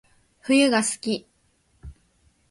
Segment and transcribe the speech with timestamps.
[0.41, 1.27] 冬が好き